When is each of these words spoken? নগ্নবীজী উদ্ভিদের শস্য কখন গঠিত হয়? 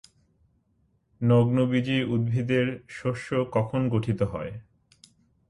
নগ্নবীজী 1.21 1.97
উদ্ভিদের 2.05 2.67
শস্য 2.89 3.29
কখন 3.51 3.81
গঠিত 3.89 4.19
হয়? 4.23 4.53